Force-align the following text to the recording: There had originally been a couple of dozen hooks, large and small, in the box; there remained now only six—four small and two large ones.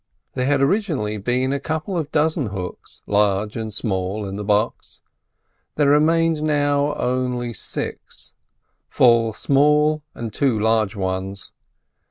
There 0.33 0.47
had 0.47 0.61
originally 0.61 1.17
been 1.19 1.53
a 1.53 1.59
couple 1.59 1.95
of 1.95 2.11
dozen 2.11 2.47
hooks, 2.47 3.03
large 3.05 3.55
and 3.55 3.71
small, 3.71 4.25
in 4.27 4.35
the 4.35 4.43
box; 4.43 4.99
there 5.75 5.89
remained 5.91 6.41
now 6.41 6.95
only 6.95 7.53
six—four 7.53 9.35
small 9.35 10.01
and 10.15 10.33
two 10.33 10.59
large 10.59 10.95
ones. 10.95 11.51